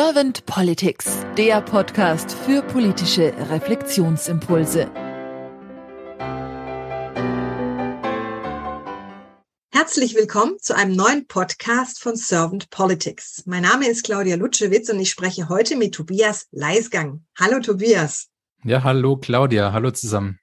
[0.00, 4.88] Servant Politics, der Podcast für politische Reflexionsimpulse.
[9.72, 13.42] Herzlich willkommen zu einem neuen Podcast von Servant Politics.
[13.46, 17.24] Mein Name ist Claudia Lutschewitz und ich spreche heute mit Tobias Leisgang.
[17.36, 18.28] Hallo Tobias.
[18.62, 20.38] Ja, hallo Claudia, hallo zusammen.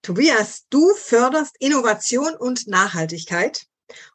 [0.00, 3.66] Tobias, du förderst Innovation und Nachhaltigkeit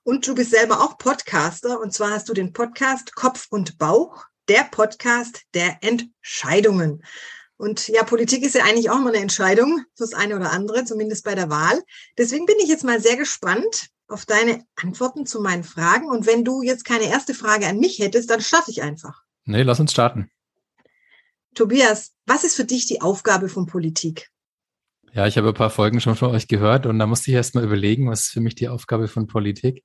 [0.03, 4.25] und du bist selber auch Podcaster und zwar hast du den Podcast Kopf und Bauch,
[4.47, 7.03] der Podcast der Entscheidungen.
[7.57, 11.23] Und ja, Politik ist ja eigentlich auch immer eine Entscheidung fürs eine oder andere, zumindest
[11.23, 11.81] bei der Wahl.
[12.17, 16.09] Deswegen bin ich jetzt mal sehr gespannt auf deine Antworten zu meinen Fragen.
[16.09, 19.23] Und wenn du jetzt keine erste Frage an mich hättest, dann starte ich einfach.
[19.45, 20.29] Nee, lass uns starten.
[21.53, 24.32] Tobias, was ist für dich die Aufgabe von Politik?
[25.15, 27.53] Ja, ich habe ein paar Folgen schon von euch gehört und da musste ich erst
[27.53, 29.83] mal überlegen, was ist für mich die Aufgabe von Politik.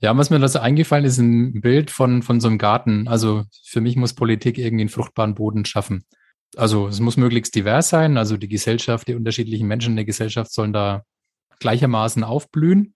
[0.00, 3.08] Ja, was mir da so eingefallen ist, ein Bild von, von so einem Garten.
[3.08, 6.04] Also für mich muss Politik irgendwie einen fruchtbaren Boden schaffen.
[6.56, 8.16] Also es muss möglichst divers sein.
[8.16, 11.02] Also die Gesellschaft, die unterschiedlichen Menschen in der Gesellschaft sollen da
[11.58, 12.94] gleichermaßen aufblühen.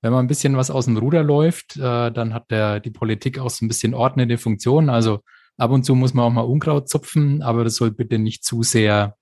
[0.00, 3.38] Wenn man ein bisschen was aus dem Ruder läuft, äh, dann hat der, die Politik
[3.38, 4.90] auch so ein bisschen ordnende Funktion.
[4.90, 5.20] Also
[5.56, 8.64] ab und zu muss man auch mal Unkraut zupfen, aber das soll bitte nicht zu
[8.64, 9.16] sehr,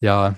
[0.00, 0.36] ja,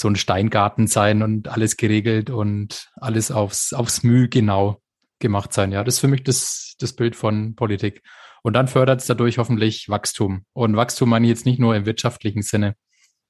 [0.00, 4.80] so ein Steingarten sein und alles geregelt und alles aufs, aufs Mühe genau
[5.18, 5.72] gemacht sein.
[5.72, 8.02] Ja, das ist für mich das, das Bild von Politik.
[8.42, 10.46] Und dann fördert es dadurch hoffentlich Wachstum.
[10.54, 12.74] Und Wachstum meine ich jetzt nicht nur im wirtschaftlichen Sinne,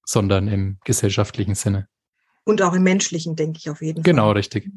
[0.06, 1.88] sondern im gesellschaftlichen Sinne.
[2.44, 4.28] Und auch im menschlichen, denke ich auf jeden genau, Fall.
[4.28, 4.70] Genau, richtig.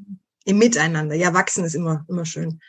[0.45, 1.15] Im Miteinander.
[1.15, 2.59] Ja, wachsen ist immer, immer schön.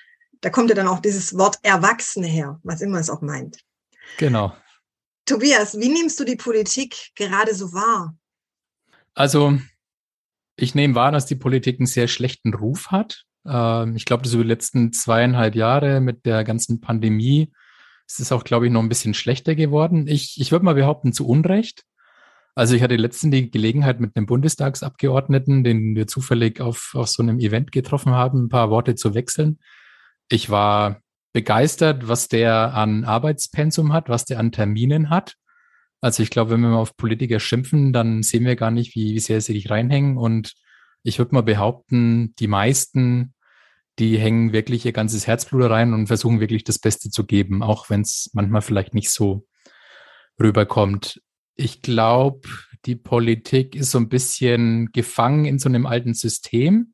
[0.43, 3.61] Da kommt ja dann auch dieses Wort Erwachsene her, was immer es auch meint.
[4.19, 4.55] Genau.
[5.25, 8.15] Tobias, wie nimmst du die Politik gerade so wahr?
[9.15, 9.59] Also,
[10.57, 13.25] ich nehme wahr, dass die Politik einen sehr schlechten Ruf hat.
[13.47, 17.53] Ähm, ich glaube, so die letzten zweieinhalb Jahre mit der ganzen Pandemie
[18.07, 20.07] ist es auch, glaube ich, noch ein bisschen schlechter geworden.
[20.07, 21.85] Ich, ich würde mal behaupten, zu Unrecht.
[22.55, 27.23] Also ich hatte letztens die Gelegenheit mit einem Bundestagsabgeordneten, den wir zufällig auf, auf so
[27.23, 29.59] einem Event getroffen haben, ein paar Worte zu wechseln.
[30.29, 31.01] Ich war
[31.33, 35.35] begeistert, was der an Arbeitspensum hat, was der an Terminen hat.
[36.05, 39.15] Also ich glaube, wenn wir mal auf Politiker schimpfen, dann sehen wir gar nicht, wie,
[39.15, 40.19] wie sehr sie sich reinhängen.
[40.19, 40.53] Und
[41.03, 43.33] ich würde mal behaupten, die meisten,
[43.99, 47.89] die hängen wirklich ihr ganzes Herzblut rein und versuchen wirklich das Beste zu geben, auch
[47.89, 49.47] wenn es manchmal vielleicht nicht so
[50.39, 51.23] rüberkommt.
[51.55, 52.51] Ich glaube,
[52.85, 56.93] die Politik ist so ein bisschen gefangen in so einem alten System.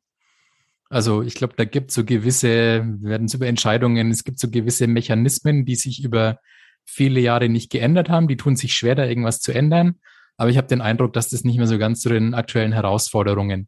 [0.89, 4.49] Also ich glaube, da gibt es so gewisse, werden es über Entscheidungen, es gibt so
[4.49, 6.39] gewisse Mechanismen, die sich über
[6.85, 8.27] viele Jahre nicht geändert haben.
[8.27, 9.95] Die tun sich schwer, da irgendwas zu ändern.
[10.37, 13.67] Aber ich habe den Eindruck, dass das nicht mehr so ganz zu den aktuellen Herausforderungen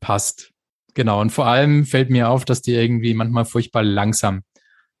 [0.00, 0.52] passt.
[0.94, 1.20] Genau.
[1.20, 4.42] Und vor allem fällt mir auf, dass die irgendwie manchmal furchtbar langsam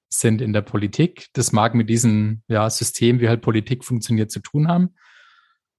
[0.08, 1.26] sind in der Politik.
[1.32, 4.94] Das mag mit diesem ja, System, wie halt Politik funktioniert, zu tun haben.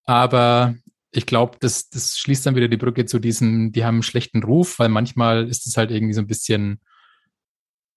[0.06, 0.76] Aber
[1.12, 4.44] ich glaube, das, das schließt dann wieder die Brücke zu diesem, die haben einen schlechten
[4.44, 6.82] Ruf, weil manchmal ist es halt irgendwie so ein bisschen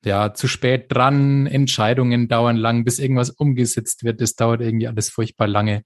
[0.04, 4.20] ja, zu spät dran, Entscheidungen dauern lang, bis irgendwas umgesetzt wird.
[4.20, 5.84] Das dauert irgendwie alles furchtbar lange.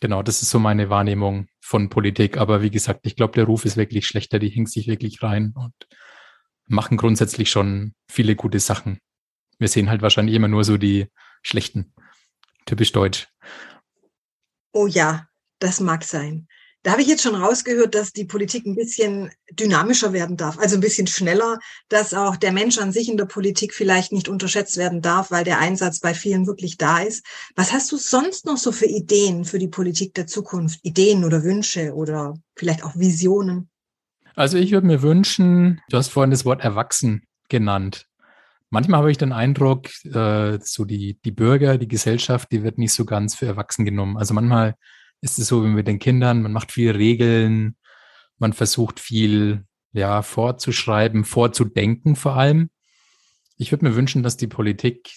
[0.00, 2.36] Genau, das ist so meine Wahrnehmung von Politik.
[2.36, 4.38] Aber wie gesagt, ich glaube, der Ruf ist wirklich schlechter.
[4.38, 5.74] Die hängt sich wirklich rein und
[6.66, 8.98] machen grundsätzlich schon viele gute Sachen.
[9.58, 11.06] Wir sehen halt wahrscheinlich immer nur so die
[11.42, 11.94] schlechten.
[12.66, 13.28] Typisch deutsch.
[14.72, 15.28] Oh ja,
[15.60, 16.48] das mag sein.
[16.82, 20.76] Da habe ich jetzt schon rausgehört, dass die Politik ein bisschen dynamischer werden darf, also
[20.76, 24.76] ein bisschen schneller, dass auch der Mensch an sich in der Politik vielleicht nicht unterschätzt
[24.76, 27.26] werden darf, weil der Einsatz bei vielen wirklich da ist.
[27.56, 30.78] Was hast du sonst noch so für Ideen für die Politik der Zukunft?
[30.82, 33.68] Ideen oder Wünsche oder vielleicht auch Visionen?
[34.36, 38.06] Also ich würde mir wünschen, du hast vorhin das Wort erwachsen genannt.
[38.70, 42.92] Manchmal habe ich den Eindruck, äh, so die, die Bürger, die Gesellschaft, die wird nicht
[42.92, 44.16] so ganz für erwachsen genommen.
[44.16, 44.74] Also manchmal
[45.20, 47.76] ist es so wie mit den Kindern, man macht viel Regeln,
[48.38, 52.70] man versucht viel ja, vorzuschreiben, vorzudenken vor allem.
[53.56, 55.10] Ich würde mir wünschen, dass die Politik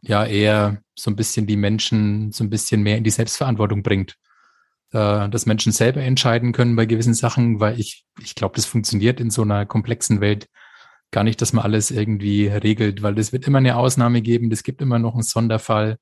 [0.00, 4.16] ja eher so ein bisschen die Menschen so ein bisschen mehr in die Selbstverantwortung bringt.
[4.92, 9.20] Äh, dass Menschen selber entscheiden können bei gewissen Sachen, weil ich, ich glaube, das funktioniert
[9.20, 10.48] in so einer komplexen Welt
[11.10, 14.62] gar nicht, dass man alles irgendwie regelt, weil es wird immer eine Ausnahme geben, es
[14.62, 15.98] gibt immer noch einen Sonderfall.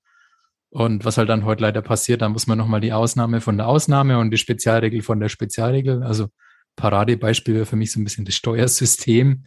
[0.77, 3.67] Und was halt dann heute leider passiert, da muss man nochmal die Ausnahme von der
[3.67, 6.03] Ausnahme und die Spezialregel von der Spezialregel.
[6.03, 6.29] Also
[6.77, 9.47] Paradebeispiel wäre für mich so ein bisschen das Steuersystem,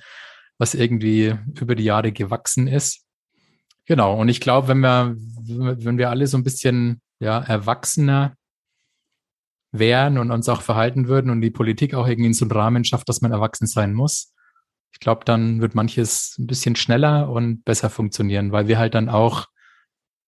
[0.57, 3.05] was irgendwie über die Jahre gewachsen ist.
[3.85, 4.19] Genau.
[4.19, 8.33] Und ich glaube, wenn wir, wenn wir alle so ein bisschen, ja, erwachsener
[9.71, 12.85] wären und uns auch verhalten würden und die Politik auch irgendwie in so einen Rahmen
[12.85, 14.33] schafft, dass man erwachsen sein muss,
[14.91, 19.09] Ich glaube, dann wird manches ein bisschen schneller und besser funktionieren, weil wir halt dann
[19.09, 19.45] auch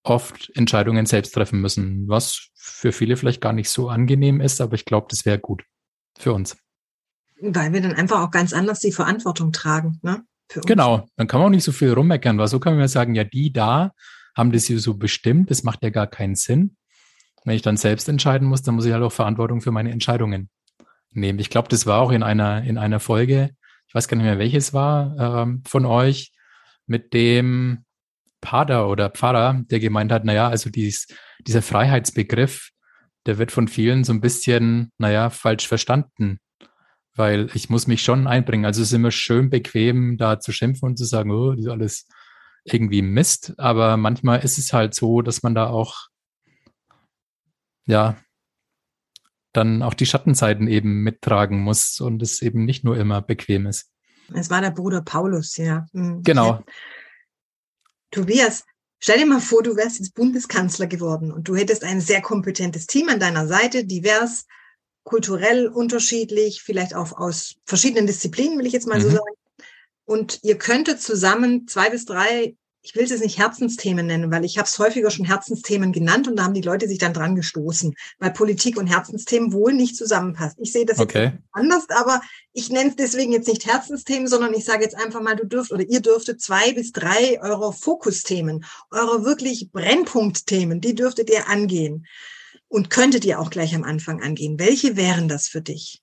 [0.03, 4.75] oft Entscheidungen selbst treffen müssen, was für viele vielleicht gar nicht so angenehm ist, aber
[4.75, 5.63] ich glaube, das wäre gut
[6.17, 6.57] für uns.
[7.39, 10.23] Weil wir dann einfach auch ganz anders die Verantwortung tragen, ne?
[10.65, 13.15] Genau, dann kann man auch nicht so viel rummeckern, weil so kann man ja sagen,
[13.15, 13.93] ja, die da
[14.35, 16.75] haben das hier so bestimmt, das macht ja gar keinen Sinn.
[17.45, 20.49] Wenn ich dann selbst entscheiden muss, dann muss ich halt auch Verantwortung für meine Entscheidungen
[21.11, 21.39] nehmen.
[21.39, 23.51] Ich glaube, das war auch in einer, in einer Folge,
[23.87, 26.31] ich weiß gar nicht mehr, welches war, ähm, von euch,
[26.85, 27.85] mit dem
[28.41, 31.07] Pater oder Pfarrer, der gemeint hat, naja, also dies,
[31.47, 32.71] dieser Freiheitsbegriff,
[33.25, 36.39] der wird von vielen so ein bisschen, naja, falsch verstanden.
[37.13, 38.65] Weil ich muss mich schon einbringen.
[38.65, 41.71] Also es ist immer schön bequem, da zu schimpfen und zu sagen, oh, das ist
[41.71, 42.07] alles
[42.63, 43.53] irgendwie Mist.
[43.57, 46.07] Aber manchmal ist es halt so, dass man da auch,
[47.85, 48.17] ja,
[49.53, 53.91] dann auch die Schattenzeiten eben mittragen muss und es eben nicht nur immer bequem ist.
[54.33, 55.85] Es war der Bruder Paulus, ja.
[55.91, 56.23] Mhm.
[56.23, 56.63] Genau.
[58.11, 58.63] Tobias,
[58.99, 62.87] stell dir mal vor, du wärst jetzt Bundeskanzler geworden und du hättest ein sehr kompetentes
[62.87, 64.45] Team an deiner Seite, divers,
[65.03, 69.03] kulturell unterschiedlich, vielleicht auch aus verschiedenen Disziplinen, will ich jetzt mal mhm.
[69.03, 69.35] so sagen.
[70.05, 74.43] Und ihr könntet zusammen zwei bis drei ich will es jetzt nicht Herzensthemen nennen, weil
[74.43, 77.35] ich habe es häufiger schon Herzensthemen genannt und da haben die Leute sich dann dran
[77.35, 80.57] gestoßen, weil Politik und Herzensthemen wohl nicht zusammenpasst.
[80.59, 81.25] Ich sehe das okay.
[81.25, 82.21] jetzt anders, aber
[82.53, 85.71] ich nenne es deswegen jetzt nicht Herzensthemen, sondern ich sage jetzt einfach mal, du dürft
[85.71, 92.07] oder ihr dürftet zwei bis drei eurer Fokusthemen, eure wirklich Brennpunktthemen, die dürftet ihr angehen
[92.67, 94.57] und könntet ihr auch gleich am Anfang angehen.
[94.57, 96.00] Welche wären das für dich?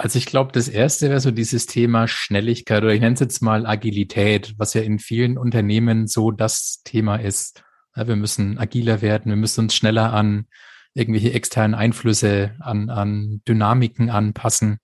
[0.00, 3.42] Also ich glaube, das erste wäre so dieses Thema Schnelligkeit oder ich nenne es jetzt
[3.42, 7.64] mal Agilität, was ja in vielen Unternehmen so das Thema ist.
[7.96, 10.46] Ja, wir müssen agiler werden, wir müssen uns schneller an
[10.94, 14.78] irgendwelche externen Einflüsse, an, an Dynamiken anpassen.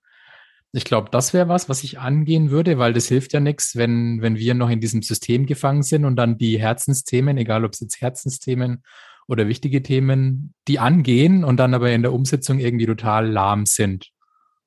[0.73, 4.21] Ich glaube, das wäre was, was ich angehen würde, weil das hilft ja nichts, wenn,
[4.21, 7.79] wenn wir noch in diesem System gefangen sind und dann die Herzensthemen, egal ob es
[7.79, 8.83] jetzt Herzensthemen
[9.29, 14.11] oder wichtige Themen, die angehen und dann aber in der Umsetzung irgendwie total lahm sind.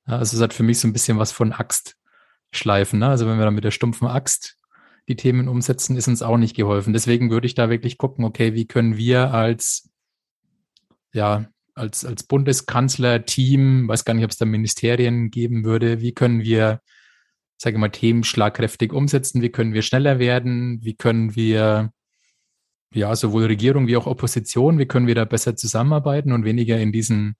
[0.08, 3.00] Also es hat für mich so ein bisschen was von Axtschleifen.
[3.00, 3.08] Ne?
[3.08, 4.58] Also wenn wir dann mit der stumpfen Axt
[5.10, 6.94] die Themen umsetzen, ist uns auch nicht geholfen.
[6.94, 9.90] Deswegen würde ich da wirklich gucken, okay, wie können wir als,
[11.14, 16.42] ja, als, als Bundeskanzler-Team, weiß gar nicht, ob es da Ministerien geben würde, wie können
[16.42, 16.82] wir,
[17.58, 21.92] sage ich mal, Themen schlagkräftig umsetzen, wie können wir schneller werden, wie können wir,
[22.94, 26.92] ja, sowohl Regierung wie auch Opposition, wie können wir da besser zusammenarbeiten und weniger in
[26.92, 27.36] diesen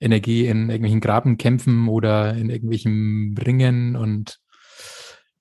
[0.00, 4.38] Energie in irgendwelchen Grabenkämpfen oder in irgendwelchen Ringen und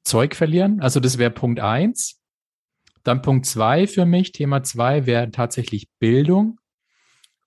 [0.03, 0.81] Zeug verlieren.
[0.81, 2.21] Also das wäre Punkt eins.
[3.03, 6.59] Dann Punkt zwei für mich, Thema zwei wäre tatsächlich Bildung.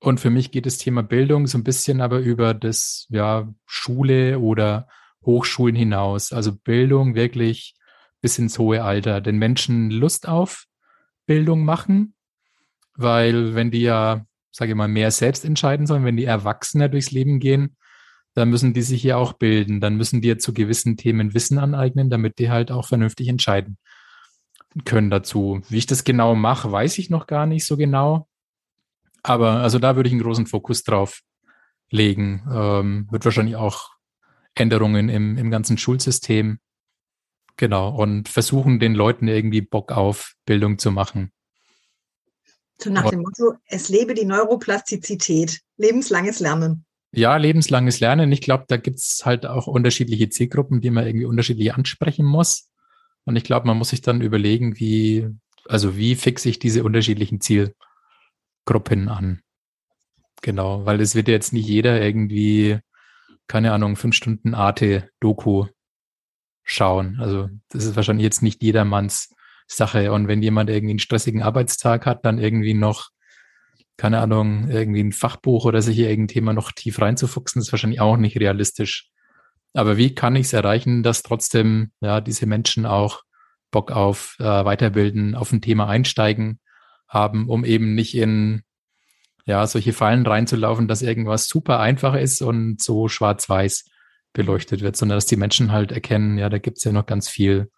[0.00, 4.38] Und für mich geht das Thema Bildung so ein bisschen aber über das, ja, Schule
[4.38, 4.86] oder
[5.24, 6.32] Hochschulen hinaus.
[6.32, 7.74] Also Bildung wirklich
[8.20, 9.20] bis ins hohe Alter.
[9.20, 10.66] Den Menschen Lust auf
[11.26, 12.14] Bildung machen,
[12.94, 17.10] weil wenn die ja sage ich mal, mehr selbst entscheiden sollen, wenn die Erwachsener durchs
[17.10, 17.76] Leben gehen,
[18.34, 19.80] dann müssen die sich hier auch bilden.
[19.80, 23.78] Dann müssen die zu gewissen Themen Wissen aneignen, damit die halt auch vernünftig entscheiden
[24.84, 25.60] können dazu.
[25.68, 28.28] Wie ich das genau mache, weiß ich noch gar nicht so genau.
[29.22, 31.22] Aber also da würde ich einen großen Fokus drauf
[31.90, 32.46] legen.
[32.52, 33.90] Ähm, wird wahrscheinlich auch
[34.54, 36.58] Änderungen im, im ganzen Schulsystem.
[37.56, 37.90] Genau.
[37.94, 41.32] Und versuchen den Leuten irgendwie Bock auf Bildung zu machen.
[42.80, 46.84] So nach dem Motto, es lebe die Neuroplastizität, lebenslanges Lernen.
[47.10, 48.30] Ja, lebenslanges Lernen.
[48.30, 52.70] Ich glaube, da gibt's halt auch unterschiedliche Zielgruppen, die man irgendwie unterschiedlich ansprechen muss.
[53.24, 55.28] Und ich glaube, man muss sich dann überlegen, wie,
[55.66, 59.40] also wie fixe ich diese unterschiedlichen Zielgruppen an.
[60.42, 62.78] Genau, weil es wird jetzt nicht jeder irgendwie,
[63.48, 65.66] keine Ahnung, fünf Stunden Arte-Doku
[66.62, 67.18] schauen.
[67.18, 69.34] Also das ist wahrscheinlich jetzt nicht jedermanns
[69.68, 70.12] Sache.
[70.12, 73.10] Und wenn jemand irgendwie einen stressigen Arbeitstag hat, dann irgendwie noch,
[73.96, 78.00] keine Ahnung, irgendwie ein Fachbuch oder sich hier irgendein Thema noch tief reinzufuchsen, ist wahrscheinlich
[78.00, 79.10] auch nicht realistisch.
[79.74, 83.22] Aber wie kann ich es erreichen, dass trotzdem ja diese Menschen auch
[83.70, 86.58] Bock auf äh, Weiterbilden, auf ein Thema einsteigen
[87.06, 88.62] haben, um eben nicht in
[89.44, 93.84] ja solche Fallen reinzulaufen, dass irgendwas super einfach ist und so schwarz-weiß
[94.32, 97.70] beleuchtet wird, sondern dass die Menschen halt erkennen, ja, da gibt's ja noch ganz viel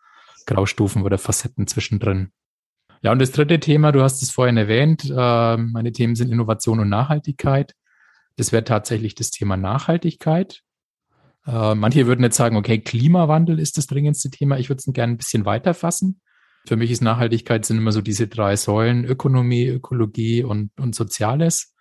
[0.50, 2.32] Graustufen oder Facetten zwischendrin.
[3.02, 6.80] Ja, und das dritte Thema, du hast es vorhin erwähnt, äh, meine Themen sind Innovation
[6.80, 7.74] und Nachhaltigkeit.
[8.36, 10.62] Das wäre tatsächlich das Thema Nachhaltigkeit.
[11.46, 14.58] Äh, manche würden jetzt sagen, okay, Klimawandel ist das dringendste Thema.
[14.58, 16.20] Ich würde es gerne ein bisschen weiter fassen.
[16.66, 21.74] Für mich ist Nachhaltigkeit sind immer so diese drei Säulen, Ökonomie, Ökologie und, und Soziales.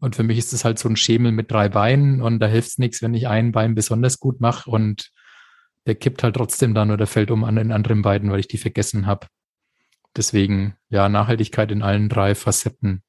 [0.00, 2.70] Und für mich ist das halt so ein Schemel mit drei Beinen und da hilft
[2.70, 5.10] es nichts, wenn ich ein Bein besonders gut mache und
[5.86, 8.58] der kippt halt trotzdem dann oder fällt um an den anderen beiden, weil ich die
[8.58, 9.26] vergessen habe.
[10.16, 13.02] Deswegen, ja, Nachhaltigkeit in allen drei Facetten.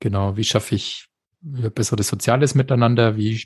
[0.00, 1.06] Genau, wie schaffe ich
[1.40, 3.16] besseres soziales Miteinander?
[3.16, 3.42] Wie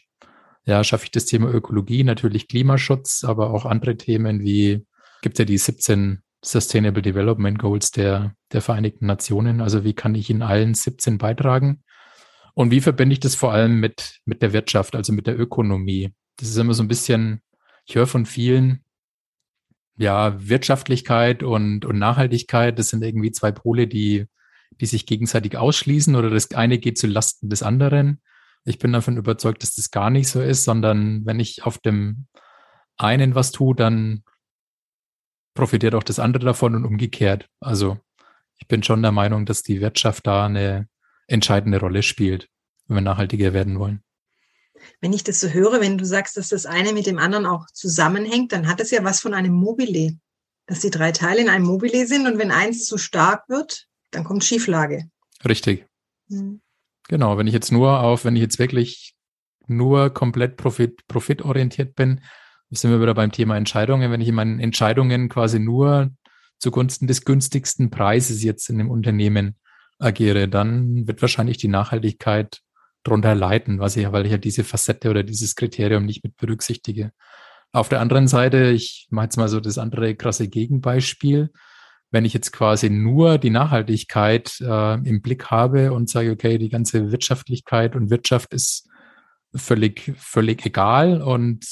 [0.65, 4.87] ja, schaffe ich das Thema Ökologie, natürlich Klimaschutz, aber auch andere Themen wie
[5.23, 9.61] gibt ja die 17 Sustainable Development Goals der, der Vereinigten Nationen.
[9.61, 11.83] Also wie kann ich in allen 17 beitragen?
[12.55, 16.13] Und wie verbinde ich das vor allem mit, mit der Wirtschaft, also mit der Ökonomie?
[16.37, 17.41] Das ist immer so ein bisschen,
[17.85, 18.85] ich höre von vielen,
[19.97, 24.27] ja, Wirtschaftlichkeit und, und Nachhaltigkeit, das sind irgendwie zwei Pole, die,
[24.81, 28.21] die sich gegenseitig ausschließen oder das eine geht zu Lasten des anderen.
[28.65, 32.27] Ich bin davon überzeugt, dass das gar nicht so ist, sondern wenn ich auf dem
[32.97, 34.23] einen was tue, dann
[35.55, 37.49] profitiert auch das andere davon und umgekehrt.
[37.61, 37.99] Also
[38.59, 40.89] ich bin schon der Meinung, dass die Wirtschaft da eine
[41.27, 42.49] entscheidende Rolle spielt,
[42.87, 44.03] wenn wir nachhaltiger werden wollen.
[45.01, 47.67] Wenn ich das so höre, wenn du sagst, dass das eine mit dem anderen auch
[47.73, 50.17] zusammenhängt, dann hat es ja was von einem Mobile,
[50.67, 54.25] dass die drei Teile in einem Mobile sind und wenn eins zu stark wird, dann
[54.25, 55.09] kommt Schieflage.
[55.45, 55.87] Richtig.
[56.29, 56.61] Hm.
[57.09, 59.15] Genau, wenn ich jetzt nur auf, wenn ich jetzt wirklich
[59.67, 62.21] nur komplett profit, profitorientiert bin,
[62.71, 64.11] sind wir wieder beim Thema Entscheidungen.
[64.11, 66.11] Wenn ich in meinen Entscheidungen quasi nur
[66.59, 69.57] zugunsten des günstigsten Preises jetzt in dem Unternehmen
[69.99, 72.61] agiere, dann wird wahrscheinlich die Nachhaltigkeit
[73.03, 77.13] drunter leiden, was ich, weil ich ja diese Facette oder dieses Kriterium nicht mit berücksichtige.
[77.73, 81.51] Auf der anderen Seite, ich mache jetzt mal so das andere krasse Gegenbeispiel.
[82.11, 86.69] Wenn ich jetzt quasi nur die Nachhaltigkeit äh, im Blick habe und sage, okay, die
[86.69, 88.89] ganze Wirtschaftlichkeit und Wirtschaft ist
[89.55, 91.65] völlig, völlig egal und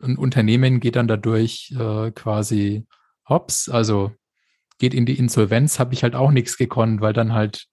[0.00, 2.86] ein Unternehmen geht dann dadurch äh, quasi
[3.28, 4.12] hops, also
[4.78, 7.66] geht in die Insolvenz, habe ich halt auch nichts gekonnt, weil dann halt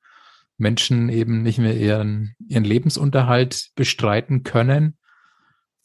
[0.60, 4.98] Menschen eben nicht mehr ihren, ihren Lebensunterhalt bestreiten können.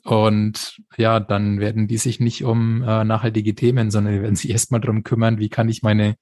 [0.03, 4.81] Und ja, dann werden die sich nicht um äh, nachhaltige Themen, sondern werden sich erstmal
[4.81, 6.17] darum kümmern, wie kann ich meine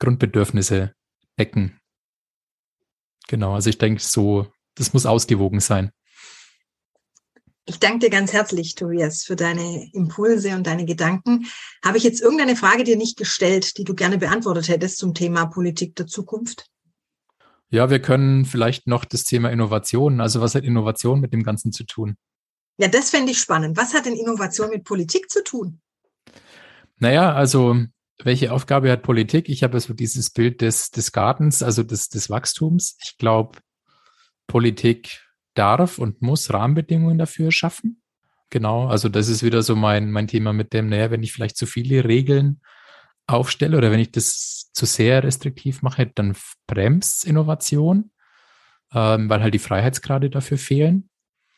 [0.00, 0.92] Grundbedürfnisse
[1.38, 1.78] decken.
[3.28, 5.92] Genau, also ich denke so, das muss ausgewogen sein.
[7.66, 11.46] Ich danke dir ganz herzlich, Tobias, für deine Impulse und deine Gedanken.
[11.84, 15.44] Habe ich jetzt irgendeine Frage dir nicht gestellt, die du gerne beantwortet hättest zum Thema
[15.44, 16.64] Politik der Zukunft?
[17.70, 21.72] Ja, wir können vielleicht noch das Thema Innovation, also was hat Innovation mit dem Ganzen
[21.72, 22.16] zu tun?
[22.78, 23.76] Ja, das fände ich spannend.
[23.76, 25.80] Was hat denn Innovation mit Politik zu tun?
[26.98, 27.76] Naja, also
[28.22, 29.48] welche Aufgabe hat Politik?
[29.48, 32.96] Ich habe so dieses Bild des, des Gartens, also des, des Wachstums.
[33.02, 33.58] Ich glaube,
[34.46, 35.20] Politik
[35.54, 38.00] darf und muss Rahmenbedingungen dafür schaffen.
[38.50, 41.56] Genau, also das ist wieder so mein, mein Thema mit dem, naja, wenn ich vielleicht
[41.56, 42.60] zu viele Regeln
[43.28, 48.10] aufstelle oder wenn ich das zu sehr restriktiv mache, dann bremst Innovation,
[48.92, 51.08] ähm, weil halt die Freiheitsgrade dafür fehlen.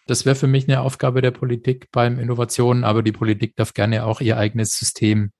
[0.06, 4.04] Das wäre für mich eine Aufgabe der Politik beim Innovationen, aber die Politik darf gerne
[4.04, 5.30] auch ihr eigenes System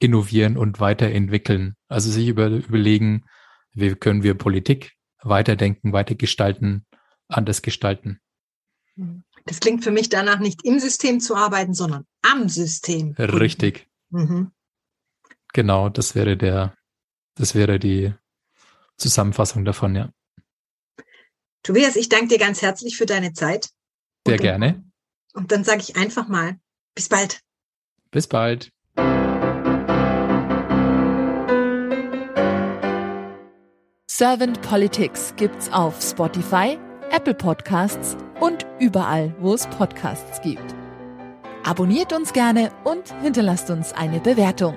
[0.00, 1.76] innovieren und weiterentwickeln.
[1.88, 3.24] Also sich über, überlegen,
[3.72, 4.92] wie können wir Politik
[5.22, 6.84] weiterdenken, weitergestalten,
[7.28, 8.20] anders gestalten.
[9.46, 13.12] Das klingt für mich danach nicht im System zu arbeiten, sondern am System.
[13.12, 13.86] Richtig.
[14.10, 14.50] Mhm.
[15.52, 16.74] Genau, das wäre der,
[17.34, 18.14] das wäre die
[18.96, 20.10] Zusammenfassung davon, ja.
[21.62, 23.68] Tobias, ich danke dir ganz herzlich für deine Zeit.
[24.26, 24.84] Sehr und gerne.
[25.34, 26.58] Und dann sage ich einfach mal,
[26.94, 27.40] bis bald.
[28.10, 28.70] Bis bald.
[34.08, 36.78] Servant Politics gibt's auf Spotify,
[37.10, 40.74] Apple Podcasts und überall, wo es Podcasts gibt.
[41.64, 44.76] Abonniert uns gerne und hinterlasst uns eine Bewertung.